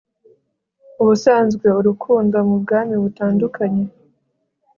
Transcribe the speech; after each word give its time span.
ubusanzwe 1.01 1.67
urukundo) 1.79 2.35
mubwami 2.49 2.95
butandukanye 3.03 3.85